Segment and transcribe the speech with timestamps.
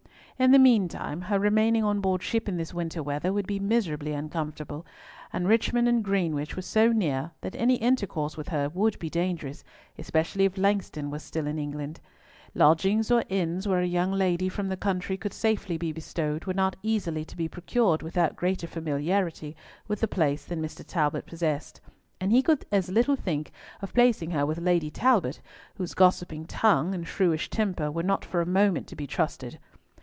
[0.39, 4.11] In the meantime her remaining on board ship in this winter weather would be miserably
[4.13, 4.87] uncomfortable,
[5.31, 9.63] and Richmond and Greenwich were so near that any intercourse with her would be dangerous,
[9.99, 11.99] especially if Langston was still in England.
[12.55, 16.55] Lodgings or inns where a young lady from the country could safely be bestowed were
[16.55, 19.55] not easily to be procured without greater familiarity
[19.87, 20.83] with the place than Mr.
[20.83, 21.79] Talbot possessed,
[22.19, 25.39] and he could as little think of placing her with Lady Talbot,
[25.75, 29.59] whose gossiping tongue and shrewish temper were not for a moment to be trusted.